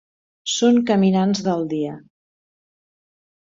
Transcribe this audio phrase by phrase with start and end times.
[0.53, 1.93] Són caminants del dia.